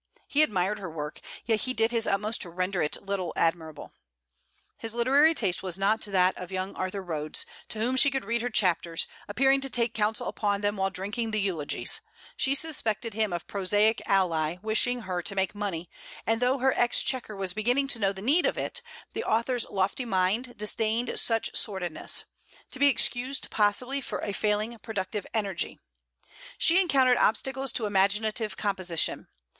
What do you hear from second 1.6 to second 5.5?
he did his utmost to render it little admirable. His literary